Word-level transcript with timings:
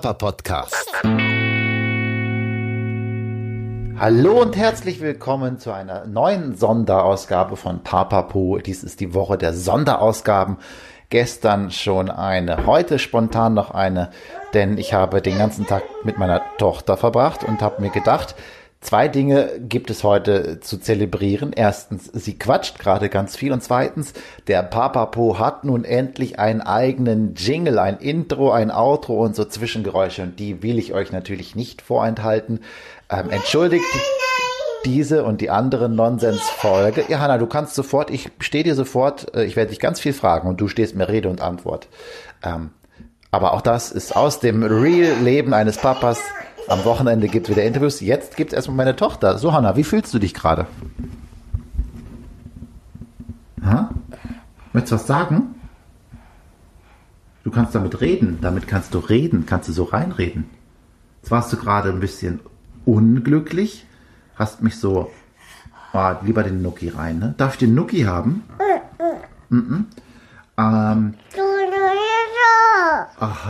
Papa 0.00 0.14
Podcast. 0.14 0.90
Hallo 3.98 4.40
und 4.40 4.56
herzlich 4.56 5.02
willkommen 5.02 5.58
zu 5.58 5.72
einer 5.72 6.06
neuen 6.06 6.56
Sonderausgabe 6.56 7.58
von 7.58 7.82
Papapo. 7.82 8.56
Dies 8.64 8.82
ist 8.82 9.00
die 9.00 9.12
Woche 9.12 9.36
der 9.36 9.52
Sonderausgaben. 9.52 10.56
Gestern 11.10 11.70
schon 11.70 12.08
eine, 12.08 12.64
heute 12.64 12.98
spontan 12.98 13.52
noch 13.52 13.72
eine, 13.72 14.08
denn 14.54 14.78
ich 14.78 14.94
habe 14.94 15.20
den 15.20 15.36
ganzen 15.36 15.66
Tag 15.66 15.82
mit 16.02 16.16
meiner 16.16 16.40
Tochter 16.56 16.96
verbracht 16.96 17.44
und 17.44 17.60
habe 17.60 17.82
mir 17.82 17.90
gedacht, 17.90 18.34
Zwei 18.80 19.08
Dinge 19.08 19.60
gibt 19.60 19.90
es 19.90 20.04
heute 20.04 20.60
zu 20.60 20.78
zelebrieren. 20.78 21.52
Erstens, 21.54 22.06
sie 22.14 22.38
quatscht 22.38 22.78
gerade 22.78 23.10
ganz 23.10 23.36
viel 23.36 23.52
und 23.52 23.62
zweitens, 23.62 24.14
der 24.46 24.62
Papapo 24.62 25.38
hat 25.38 25.64
nun 25.64 25.84
endlich 25.84 26.38
einen 26.38 26.62
eigenen 26.62 27.34
Jingle, 27.34 27.78
ein 27.78 27.98
Intro, 27.98 28.50
ein 28.52 28.70
Outro 28.70 29.22
und 29.22 29.36
so 29.36 29.44
Zwischengeräusche 29.44 30.22
und 30.22 30.38
die 30.38 30.62
will 30.62 30.78
ich 30.78 30.94
euch 30.94 31.12
natürlich 31.12 31.54
nicht 31.54 31.82
vorenthalten. 31.82 32.60
Ähm, 33.10 33.28
entschuldigt 33.28 33.84
diese 34.86 35.24
und 35.24 35.42
die 35.42 35.50
andere 35.50 35.90
Nonsensfolge. 35.90 37.04
Ja, 37.08 37.20
Hanna, 37.20 37.36
du 37.36 37.46
kannst 37.46 37.74
sofort, 37.74 38.10
ich 38.10 38.30
stehe 38.38 38.64
dir 38.64 38.74
sofort, 38.74 39.34
äh, 39.34 39.44
ich 39.44 39.56
werde 39.56 39.70
dich 39.70 39.80
ganz 39.80 40.00
viel 40.00 40.14
fragen 40.14 40.48
und 40.48 40.58
du 40.58 40.68
stehst 40.68 40.94
mir 40.94 41.08
Rede 41.08 41.28
und 41.28 41.42
Antwort. 41.42 41.88
Ähm, 42.42 42.70
aber 43.30 43.52
auch 43.52 43.60
das 43.60 43.92
ist 43.92 44.16
aus 44.16 44.40
dem 44.40 44.62
Real-Leben 44.62 45.54
eines 45.54 45.76
Papas. 45.76 46.20
Am 46.70 46.84
Wochenende 46.84 47.26
gibt 47.26 47.48
es 47.48 47.56
wieder 47.56 47.66
Interviews. 47.66 47.98
Jetzt 47.98 48.36
gibt 48.36 48.52
es 48.52 48.56
erstmal 48.56 48.76
meine 48.76 48.94
Tochter. 48.94 49.38
So, 49.38 49.52
Hanna, 49.52 49.76
wie 49.76 49.82
fühlst 49.82 50.14
du 50.14 50.20
dich 50.20 50.34
gerade? 50.34 50.68
Möchtest 54.72 54.92
du 54.92 54.94
was 54.94 55.06
sagen? 55.08 55.54
Du 57.42 57.50
kannst 57.50 57.74
damit 57.74 58.00
reden. 58.00 58.38
Damit 58.40 58.68
kannst 58.68 58.94
du 58.94 59.00
reden. 59.00 59.46
Kannst 59.46 59.68
du 59.68 59.72
so 59.72 59.82
reinreden. 59.82 60.44
Jetzt 61.20 61.32
warst 61.32 61.52
du 61.52 61.56
gerade 61.56 61.88
ein 61.88 61.98
bisschen 61.98 62.38
unglücklich. 62.84 63.84
Hast 64.36 64.62
mich 64.62 64.76
so. 64.76 65.10
Oh, 65.92 66.12
lieber 66.22 66.44
den 66.44 66.62
Nuki 66.62 66.90
rein, 66.90 67.18
ne? 67.18 67.34
Darf 67.36 67.54
ich 67.54 67.58
den 67.58 67.74
Nuki 67.74 68.02
haben? 68.02 68.44
Mm 69.48 69.58
-mm. 69.58 69.84
Ähm, 70.56 71.14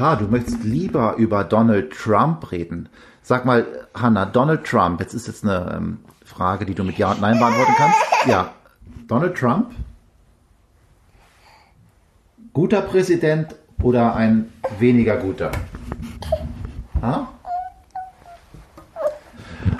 aha, 0.01 0.17
du 0.17 0.27
möchtest 0.27 0.65
lieber 0.65 1.17
über 1.17 1.45
Donald 1.45 1.93
Trump 1.93 2.51
reden. 2.53 2.89
Sag 3.23 3.45
mal, 3.45 3.67
Hanna, 3.95 4.25
Donald 4.25 4.65
Trump, 4.65 5.01
jetzt 5.01 5.15
ist 5.15 5.27
jetzt 5.27 5.45
eine 5.45 5.75
ähm, 5.77 5.98
Frage, 6.25 6.65
die 6.65 6.75
du 6.75 6.84
mit 6.84 6.97
Ja 6.97 7.12
und 7.12 7.20
Nein 7.20 7.39
beantworten 7.39 7.75
kannst. 7.77 7.98
Ja, 8.27 8.51
Donald 9.07 9.37
Trump, 9.37 9.73
guter 12.53 12.81
Präsident 12.81 13.55
oder 13.83 14.15
ein 14.17 14.51
weniger 14.79 15.17
guter? 15.17 15.51
Ha? 17.03 17.29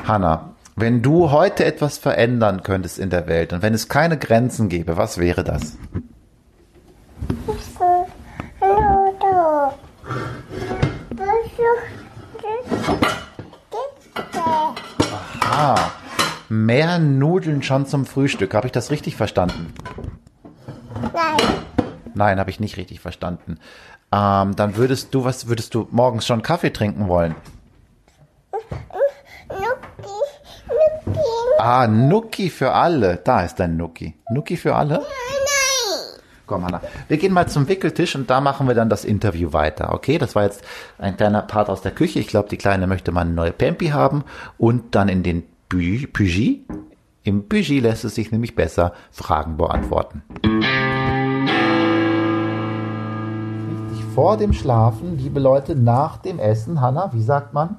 Hanna, 0.07 0.51
wenn 0.77 1.03
du 1.03 1.31
heute 1.31 1.65
etwas 1.65 1.99
verändern 1.99 2.63
könntest 2.63 2.99
in 2.99 3.11
der 3.11 3.27
Welt 3.27 3.53
und 3.53 3.63
wenn 3.63 3.75
es 3.75 3.89
keine 3.89 4.19
Grenzen 4.19 4.69
gäbe, 4.69 4.97
was 4.97 5.19
wäre 5.19 5.45
das? 5.45 5.79
Aha. 15.43 15.91
Mehr 16.49 16.99
Nudeln 16.99 17.63
schon 17.63 17.87
zum 17.87 18.07
Frühstück. 18.07 18.55
Habe 18.55 18.67
ich 18.67 18.73
das 18.73 18.91
richtig 18.91 19.17
verstanden? 19.17 19.73
Nein. 21.13 21.37
Nein, 22.15 22.39
habe 22.39 22.51
ich 22.51 22.61
nicht 22.61 22.77
richtig 22.77 23.01
verstanden. 23.01 23.59
Ähm, 24.13 24.57
dann 24.57 24.77
würdest 24.77 25.15
du, 25.15 25.25
was 25.25 25.47
würdest 25.47 25.75
du 25.75 25.87
morgens 25.91 26.27
schon 26.27 26.43
Kaffee 26.43 26.73
trinken 26.73 27.09
wollen? 27.09 27.35
Nuki, 28.53 29.67
Nuki. 31.07 31.21
Ah, 31.59 31.87
Nuki 31.87 32.51
für 32.51 32.73
alle. 32.73 33.17
Da 33.19 33.43
ist 33.43 33.57
dein 33.61 33.77
Nuki. 33.77 34.15
Nuki 34.31 34.57
für 34.57 34.75
alle? 34.75 34.95
Nein. 34.95 35.20
Komm, 36.51 36.67
Hanna. 36.67 36.81
Wir 37.07 37.17
gehen 37.17 37.33
mal 37.33 37.47
zum 37.47 37.69
Wickeltisch 37.69 38.17
und 38.17 38.29
da 38.29 38.41
machen 38.41 38.67
wir 38.67 38.75
dann 38.75 38.89
das 38.89 39.05
Interview 39.05 39.53
weiter. 39.53 39.95
Okay, 39.95 40.19
das 40.19 40.35
war 40.35 40.43
jetzt 40.43 40.65
ein 40.99 41.17
kleiner 41.17 41.43
Part 41.43 41.69
aus 41.69 41.81
der 41.81 41.93
Küche. 41.93 42.19
Ich 42.19 42.27
glaube, 42.27 42.49
die 42.49 42.57
Kleine 42.57 42.89
möchte 42.89 43.13
mal 43.13 43.21
eine 43.21 43.31
neue 43.31 43.53
Pampi 43.53 43.91
haben 43.91 44.25
und 44.59 44.97
dann 44.97 45.09
in 45.09 45.23
den 45.23 45.45
Pü-. 45.71 46.59
Im 47.23 47.49
Pyji 47.49 47.79
lässt 47.79 48.05
es 48.05 48.17
sich 48.17 48.33
nämlich 48.33 48.57
besser 48.57 48.95
Fragen 49.13 49.59
beantworten. 49.59 50.25
Richtig 53.93 54.05
vor 54.13 54.37
dem 54.37 54.53
Schlafen, 54.53 55.19
liebe 55.19 55.39
Leute, 55.39 55.77
nach 55.77 56.17
dem 56.17 56.41
Essen, 56.41 56.81
Hanna, 56.81 57.13
wie 57.13 57.23
sagt 57.23 57.55
man? 57.55 57.77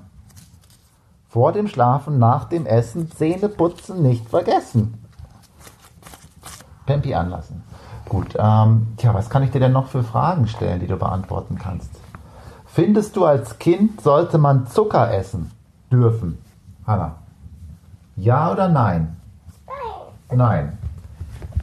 Vor 1.27 1.51
dem 1.51 1.67
Schlafen, 1.67 2.19
nach 2.19 2.45
dem 2.45 2.65
Essen, 2.65 3.11
Zähne 3.11 3.49
putzen 3.49 4.01
nicht 4.01 4.29
vergessen. 4.29 4.93
Pempi 6.85 7.13
anlassen. 7.13 7.63
Gut, 8.11 8.35
ähm, 8.37 8.87
tja, 8.97 9.13
was 9.13 9.29
kann 9.29 9.41
ich 9.41 9.51
dir 9.51 9.61
denn 9.61 9.71
noch 9.71 9.87
für 9.87 10.03
Fragen 10.03 10.45
stellen, 10.45 10.81
die 10.81 10.87
du 10.87 10.97
beantworten 10.97 11.57
kannst? 11.57 11.89
Findest 12.65 13.15
du 13.15 13.23
als 13.23 13.57
Kind 13.57 14.01
sollte 14.01 14.37
man 14.37 14.67
Zucker 14.67 15.13
essen 15.13 15.49
dürfen? 15.89 16.37
Hanna. 16.85 17.15
Ja 18.17 18.51
oder 18.51 18.67
nein? 18.67 19.15
Nein. 20.29 20.77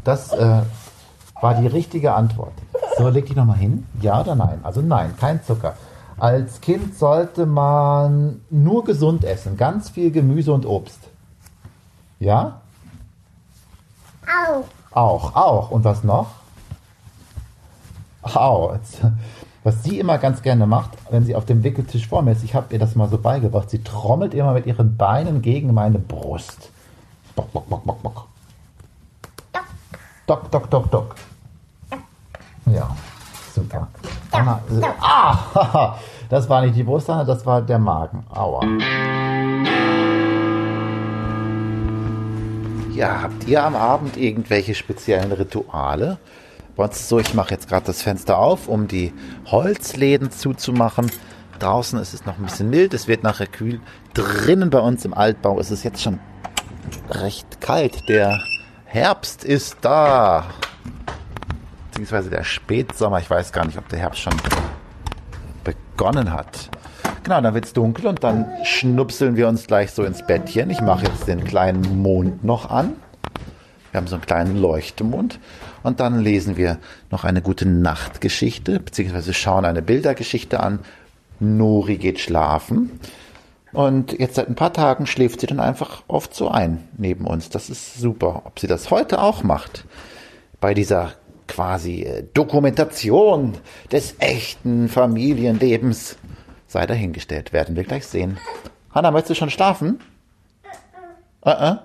Das 0.05 0.33
äh, 0.33 0.63
war 1.39 1.55
die 1.55 1.67
richtige 1.67 2.15
Antwort. 2.15 2.55
So, 2.97 3.11
leg 3.11 3.27
dich 3.27 3.37
nochmal 3.37 3.59
hin. 3.59 3.87
Ja 4.01 4.23
oder 4.23 4.35
nein? 4.35 4.61
Also 4.63 4.81
nein, 4.81 5.13
kein 5.21 5.45
Zucker. 5.45 5.75
Als 6.19 6.63
Kind 6.63 6.97
sollte 6.97 7.45
man 7.45 8.41
nur 8.49 8.85
gesund 8.85 9.23
essen, 9.23 9.59
ganz 9.59 9.91
viel 9.91 10.11
Gemüse 10.11 10.55
und 10.55 10.65
Obst. 10.65 11.11
Ja? 12.19 12.63
Au. 14.25 14.65
Auch, 14.91 15.37
auch. 15.37 15.71
Und 15.71 15.85
was 15.85 16.05
noch? 16.05 16.29
Au. 18.23 18.77
Was 19.65 19.83
sie 19.83 19.99
immer 19.99 20.19
ganz 20.19 20.43
gerne 20.43 20.67
macht, 20.67 20.91
wenn 21.11 21.25
sie 21.25 21.35
auf 21.35 21.45
dem 21.45 21.63
Wickeltisch 21.63 22.09
vor 22.09 22.23
mir 22.23 22.33
ist, 22.33 22.45
ich 22.45 22.55
habe 22.55 22.73
ihr 22.73 22.79
das 22.79 22.95
mal 22.95 23.09
so 23.09 23.19
beigebracht, 23.19 23.69
sie 23.71 23.83
trommelt 23.83 24.35
immer 24.35 24.53
mit 24.53 24.67
ihren 24.67 24.97
Beinen 24.97 25.43
gegen 25.43 25.75
meine 25.75 25.99
Brust. 25.99 26.71
Bock, 27.35 27.53
bock, 27.53 27.69
bock, 27.69 27.85
bock, 27.85 28.03
bock. 28.03 28.25
Dock, 30.27 30.51
dock, 30.51 30.71
dock, 30.71 30.91
dock. 30.91 31.15
Ja, 32.67 32.95
super. 33.55 33.89
Anna, 34.31 34.61
ah, 35.01 35.97
das 36.29 36.49
war 36.49 36.61
nicht 36.63 36.77
die 36.77 36.83
Brust, 36.83 37.09
das 37.09 37.47
war 37.47 37.63
der 37.63 37.79
Magen. 37.79 38.25
Aua. 38.31 38.61
Ja, 42.99 43.23
habt 43.23 43.47
ihr 43.47 43.63
am 43.63 43.77
Abend 43.77 44.17
irgendwelche 44.17 44.75
speziellen 44.75 45.31
Rituale? 45.31 46.19
So, 46.91 47.21
ich 47.21 47.33
mache 47.33 47.53
jetzt 47.53 47.69
gerade 47.69 47.87
das 47.87 48.03
Fenster 48.03 48.39
auf, 48.39 48.67
um 48.67 48.89
die 48.89 49.13
Holzläden 49.47 50.33
zuzumachen. 50.33 51.09
Draußen 51.61 51.97
ist 52.01 52.13
es 52.13 52.27
noch 52.27 52.39
ein 52.39 52.43
bisschen 52.43 52.71
mild, 52.71 52.95
es 52.95 53.07
wird 53.07 53.23
nachher 53.23 53.47
kühl. 53.47 53.81
Drinnen 54.15 54.71
bei 54.71 54.81
uns 54.81 55.05
im 55.05 55.15
Altbau 55.15 55.61
ist 55.61 55.71
es 55.71 55.85
jetzt 55.85 56.03
schon 56.03 56.19
recht 57.09 57.61
kalt. 57.61 58.09
Der 58.09 58.43
Herbst 58.87 59.45
ist 59.45 59.77
da. 59.83 60.47
Beziehungsweise 61.91 62.31
der 62.31 62.43
Spätsommer. 62.43 63.21
Ich 63.21 63.31
weiß 63.31 63.53
gar 63.53 63.65
nicht, 63.65 63.79
ob 63.79 63.89
der 63.91 64.01
Herbst 64.01 64.23
schon 64.23 64.35
begonnen 65.63 66.33
hat. 66.33 66.69
Genau, 67.29 67.43
dann 67.43 67.53
wird 67.53 67.67
es 67.67 67.75
dunkel 67.75 68.07
und 68.07 68.25
dann 68.25 68.47
schnupseln 68.63 69.37
wir 69.37 69.49
uns 69.49 69.67
gleich 69.67 69.91
so 69.91 70.03
ins 70.03 70.27
Bettchen. 70.27 70.71
Ich 70.71 70.81
mache 70.81 71.05
jetzt 71.05 71.29
den 71.29 71.45
kleinen 71.45 72.01
Mond 72.01 72.43
noch 72.43 72.71
an. 72.71 72.97
Wir 73.91 73.99
haben 73.99 74.07
so 74.07 74.15
einen 74.15 74.25
kleinen 74.25 74.57
Leuchtemond. 74.57 75.39
Und 75.83 76.01
dann 76.01 76.21
lesen 76.21 76.57
wir 76.57 76.79
noch 77.11 77.25
eine 77.25 77.43
gute 77.43 77.69
Nachtgeschichte, 77.69 78.81
beziehungsweise 78.81 79.35
schauen 79.35 79.67
eine 79.67 79.83
Bildergeschichte 79.83 80.59
an. 80.61 80.79
Nori 81.39 81.99
geht 81.99 82.19
schlafen. 82.19 82.99
Und 83.75 84.19
jetzt 84.19 84.37
seit 84.37 84.49
ein 84.49 84.55
paar 84.55 84.73
Tagen 84.73 85.05
schläft 85.05 85.43
sie 85.43 85.49
dann 85.49 85.61
einfach 85.61 86.05
oft 86.09 86.35
so 86.35 86.49
ein 86.49 86.89
neben 86.97 87.27
uns. 87.27 87.51
Das 87.51 87.69
ist 87.69 87.99
super. 87.99 88.45
Ob 88.47 88.59
sie 88.59 88.69
das 88.69 88.91
heute 88.91 89.21
auch 89.21 89.43
macht, 89.43 89.85
bei 90.63 90.73
dieser 90.73 91.13
quasi 91.47 92.05
äh, 92.05 92.25
Dokumentation 92.33 93.53
des 93.93 94.15
echten 94.19 94.89
Familienlebens, 94.89 96.17
sei 96.69 96.87
dahingestellt. 96.87 97.53
Werden 97.53 97.75
wir 97.75 97.83
gleich 97.83 98.07
sehen. 98.07 98.39
Hanna, 98.93 99.11
möchtest 99.11 99.31
du 99.31 99.35
schon 99.35 99.51
schlafen? 99.51 100.01
Äh, 101.45 101.51
äh. 101.51 101.77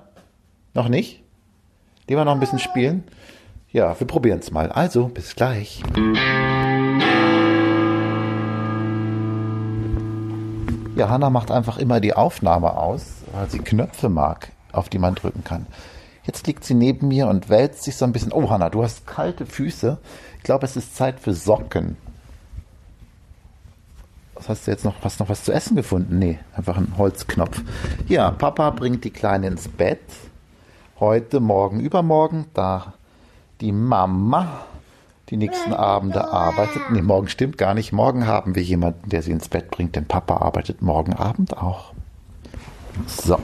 Noch 0.76 0.90
nicht? 0.90 1.24
Lieber 2.08 2.26
noch 2.26 2.34
ein 2.34 2.40
bisschen 2.40 2.60
spielen? 2.60 3.04
Ja, 3.72 4.00
wir 4.00 4.06
probieren 4.06 4.40
es 4.40 4.52
mal. 4.52 4.72
Also, 4.72 5.08
bis 5.08 5.36
gleich. 5.36 5.82
Ja, 10.96 11.10
Hanna 11.10 11.32
macht 11.32 11.50
einfach 11.50 11.80
immer 11.80 12.00
die 12.00 12.14
Aufnahme 12.14 12.78
aus, 12.78 13.24
weil 13.32 13.50
sie 13.50 13.60
Knöpfe 13.60 14.10
mag, 14.10 14.52
auf 14.72 14.90
die 14.90 15.00
man 15.00 15.16
drücken 15.16 15.44
kann. 15.44 15.66
Jetzt 16.24 16.46
liegt 16.46 16.64
sie 16.64 16.76
neben 16.76 17.08
mir 17.08 17.28
und 17.28 17.50
wälzt 17.50 17.84
sich 17.84 17.98
so 17.98 18.06
ein 18.06 18.14
bisschen. 18.14 18.32
Oh, 18.32 18.50
Hanna, 18.50 18.70
du 18.70 18.84
hast 18.84 19.08
kalte 19.08 19.46
Füße. 19.46 19.98
Ich 20.38 20.44
glaube, 20.44 20.66
es 20.66 20.76
ist 20.76 20.96
Zeit 20.96 21.20
für 21.20 21.34
Socken. 21.34 21.98
Was 24.44 24.50
hast 24.50 24.68
du 24.68 24.72
jetzt 24.72 24.84
noch? 24.84 24.96
Hast 25.02 25.22
noch 25.22 25.30
was 25.30 25.46
zu 25.46 25.54
essen 25.54 25.78
gefunden? 25.78 26.20
Nee, 26.20 26.38
einfach 26.54 26.76
ein 26.76 26.96
Holzknopf. 26.98 27.62
Ja, 28.10 28.30
Papa 28.30 28.72
bringt 28.72 29.06
die 29.06 29.10
Kleine 29.10 29.48
ins 29.48 29.70
Bett. 29.70 30.02
Heute, 31.00 31.40
morgen, 31.40 31.80
übermorgen, 31.80 32.48
da 32.54 32.94
die 33.62 33.72
Mama 33.72 34.66
die 35.30 35.38
nächsten 35.38 35.72
Abende 35.72 36.28
arbeitet. 36.28 36.82
Nee, 36.92 37.02
morgen 37.02 37.30
stimmt 37.30 37.58
gar 37.58 37.74
nicht. 37.74 37.94
Morgen 37.94 38.28
haben 38.28 38.54
wir 38.54 38.64
jemanden, 38.64 39.08
der 39.08 39.22
sie 39.22 39.32
ins 39.32 39.48
Bett 39.48 39.72
bringt, 39.72 39.96
denn 39.96 40.08
Papa 40.08 40.36
arbeitet 40.36 40.82
morgen 40.82 41.14
Abend 41.14 41.56
auch. 41.56 41.94
So. 43.08 43.40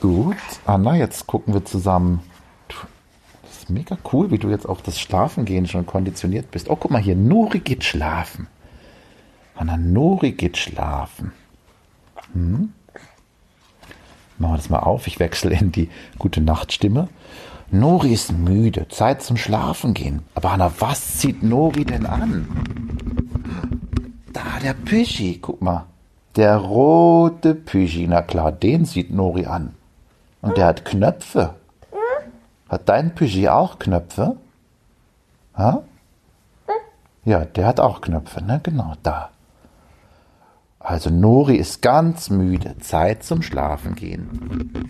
Gut. 0.00 0.36
Anna, 0.64 0.94
jetzt 0.94 1.26
gucken 1.26 1.54
wir 1.54 1.64
zusammen. 1.64 2.20
Das 3.42 3.58
ist 3.58 3.68
mega 3.68 3.98
cool, 4.12 4.30
wie 4.30 4.38
du 4.38 4.48
jetzt 4.48 4.68
auf 4.68 4.80
das 4.80 5.00
Schlafengehen 5.00 5.66
schon 5.66 5.86
konditioniert 5.86 6.52
bist. 6.52 6.70
Oh, 6.70 6.76
guck 6.76 6.92
mal 6.92 7.02
hier. 7.02 7.16
Nuri 7.16 7.58
geht 7.58 7.82
schlafen. 7.82 8.46
Anna, 9.56 9.76
Nuri 9.76 10.32
geht 10.32 10.56
schlafen. 10.56 11.32
Hm? 12.32 12.72
Machen 14.38 14.52
wir 14.52 14.56
das 14.56 14.70
mal 14.70 14.80
auf. 14.80 15.06
Ich 15.06 15.20
wechsle 15.20 15.56
in 15.56 15.70
die 15.70 15.88
gute 16.18 16.40
Nachtstimme. 16.40 17.08
Nori 17.70 18.12
ist 18.12 18.32
müde, 18.32 18.88
Zeit 18.88 19.22
zum 19.22 19.36
Schlafen 19.36 19.94
gehen. 19.94 20.22
Aber 20.34 20.52
Hanna, 20.52 20.72
was 20.78 21.18
zieht 21.18 21.42
Nori 21.42 21.84
denn 21.84 22.06
an? 22.06 22.48
Da, 24.32 24.58
der 24.62 24.74
Püschi, 24.74 25.38
guck 25.40 25.62
mal. 25.62 25.86
Der 26.36 26.56
rote 26.56 27.54
Püschi, 27.54 28.06
na 28.08 28.22
klar, 28.22 28.50
den 28.50 28.84
sieht 28.84 29.12
Nori 29.12 29.46
an. 29.46 29.74
Und 30.42 30.56
der 30.56 30.66
hat 30.66 30.84
Knöpfe. 30.84 31.54
Hat 32.68 32.88
dein 32.88 33.14
Püschi 33.14 33.48
auch 33.48 33.78
Knöpfe? 33.78 34.36
Ha? 35.56 35.82
Ja, 37.24 37.44
der 37.44 37.66
hat 37.66 37.80
auch 37.80 38.00
Knöpfe, 38.00 38.42
ne? 38.42 38.60
Genau, 38.62 38.94
da. 39.02 39.30
Also 40.84 41.08
Nori 41.08 41.56
ist 41.56 41.80
ganz 41.80 42.28
müde, 42.28 42.76
Zeit 42.78 43.22
zum 43.24 43.40
Schlafen 43.40 43.94
gehen. 43.94 44.82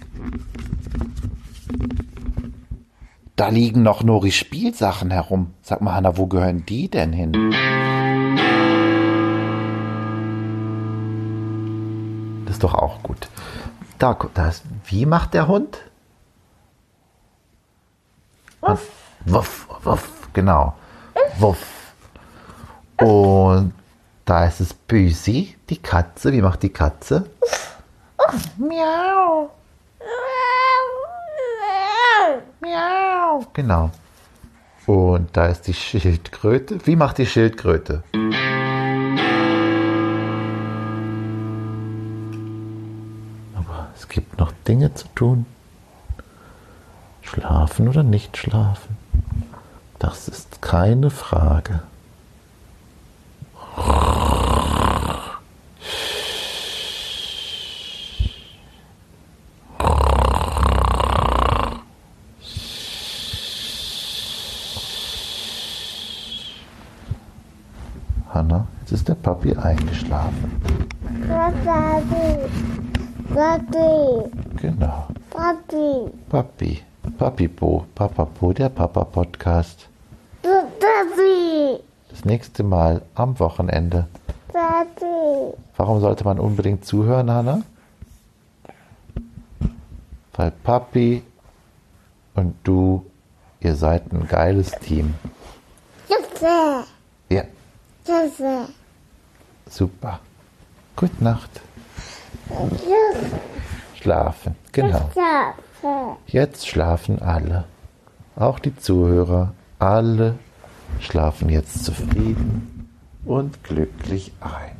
Da 3.37 3.49
liegen 3.49 3.85
noch 3.85 4.03
Noris 4.03 4.35
Spielsachen 4.35 5.13
herum. 5.13 5.55
Sag 5.63 5.83
mal, 5.83 5.95
Hanna, 5.95 6.17
wo 6.17 6.27
gehören 6.27 6.67
die 6.67 6.89
denn 6.89 7.13
hin? 7.13 7.33
Das 12.45 12.57
ist 12.57 12.65
doch 12.65 12.75
auch 12.75 13.01
gut. 13.05 13.29
Da, 14.01 14.19
da 14.35 14.49
ist, 14.49 14.65
wie 14.87 15.07
macht 15.07 15.33
der 15.33 15.47
Hund? 15.47 15.79
Wuff. 18.61 18.91
Wuff, 19.27 19.69
wuff, 19.85 20.29
genau. 20.33 20.75
Wuff. 21.39 21.95
Und 22.97 23.73
da 24.25 24.47
ist 24.47 24.61
es 24.61 24.73
Büsi, 24.73 25.55
die 25.69 25.77
Katze. 25.77 26.33
Wie 26.33 26.41
macht 26.41 26.63
die 26.63 26.71
Katze? 26.71 27.27
Miau. 28.57 29.51
Miau. 32.61 33.47
Genau. 33.53 33.91
Und 34.87 35.37
da 35.37 35.47
ist 35.47 35.67
die 35.67 35.75
Schildkröte. 35.75 36.87
Wie 36.87 36.97
macht 36.97 37.19
die 37.19 37.27
Schildkröte? 37.27 38.03
Aber 43.55 43.89
es 43.95 44.09
gibt 44.09 44.39
noch 44.39 44.53
Dinge 44.67 44.95
zu 44.95 45.09
tun. 45.15 45.47
Schlafen 47.23 47.89
oder 47.89 48.03
nicht 48.03 48.37
schlafen? 48.37 48.97
Das 49.99 50.29
ist 50.29 50.61
keine 50.61 51.11
Frage. 51.11 51.83
Hanna, 68.35 68.67
jetzt 68.81 68.91
ist 68.91 69.09
der 69.09 69.15
Papi 69.15 69.55
eingeschlafen. 69.55 70.61
Papi. 71.29 72.39
Papi. 73.33 74.31
Genau. 74.61 75.07
Papi. 75.31 76.11
Papi. 76.29 76.83
Papipo. 77.17 77.87
Papapo, 77.95 78.53
der 78.53 78.71
Papa-Podcast. 78.71 79.89
Papi. 80.43 81.81
Das 82.11 82.25
nächste 82.25 82.65
Mal 82.65 83.03
am 83.15 83.39
Wochenende. 83.39 84.09
Papi. 84.49 85.57
Warum 85.77 86.01
sollte 86.01 86.25
man 86.25 86.41
unbedingt 86.41 86.85
zuhören, 86.85 87.31
Hanna? 87.31 87.63
Weil 90.35 90.51
Papi 90.51 91.23
und 92.35 92.57
du, 92.65 93.07
ihr 93.61 93.77
seid 93.77 94.13
ein 94.13 94.27
geiles 94.27 94.73
Team. 94.73 95.15
Ja, 97.31 97.45
Hilfe. 98.07 98.69
super. 99.69 100.21
Gute 100.97 101.25
Nacht. 101.25 101.61
Schlafen. 103.95 104.55
Genau. 104.73 105.11
Jetzt 106.27 106.69
schlafen 106.69 107.21
alle. 107.21 107.65
Auch 108.37 108.59
die 108.59 108.77
Zuhörer. 108.77 109.55
Alle 109.79 110.39
schlafen 111.01 111.49
jetzt 111.49 111.85
zufrieden 111.85 112.89
und 113.25 113.65
glücklich 113.65 114.33
ein. 114.41 114.77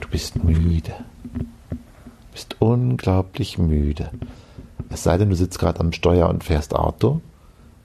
Du 0.00 0.08
bist 0.08 0.42
müde. 0.44 0.92
Du 1.34 1.46
bist 2.32 2.56
unglaublich 2.60 3.58
müde. 3.58 4.10
Es 4.90 5.02
sei 5.02 5.16
denn, 5.18 5.30
du 5.30 5.36
sitzt 5.36 5.58
gerade 5.58 5.80
am 5.80 5.92
Steuer 5.92 6.28
und 6.28 6.44
fährst 6.44 6.74
Auto. 6.74 7.20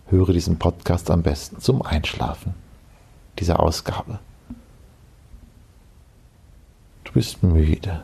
Höre 0.07 0.33
diesen 0.33 0.57
Podcast 0.59 1.09
am 1.09 1.23
besten 1.23 1.59
zum 1.59 1.81
Einschlafen. 1.81 2.53
Diese 3.39 3.59
Ausgabe. 3.59 4.19
Du 7.03 7.11
bist 7.13 7.43
müde. 7.43 8.01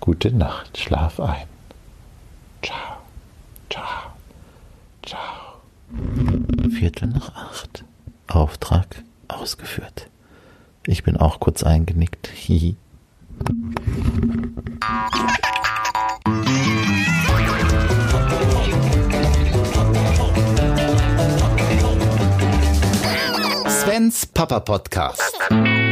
Gute 0.00 0.32
Nacht, 0.32 0.78
schlaf 0.78 1.20
ein. 1.20 1.46
Ciao, 2.62 2.98
ciao, 3.70 4.12
ciao. 5.04 5.60
Viertel 6.70 7.08
nach 7.08 7.34
acht. 7.34 7.84
Auftrag 8.28 9.02
ausgeführt. 9.28 10.08
Ich 10.86 11.04
bin 11.04 11.16
auch 11.16 11.38
kurz 11.38 11.62
eingenickt. 11.62 12.28
Hihi. 12.28 12.76
Papa 24.46 24.60
Podcast. 24.60 25.91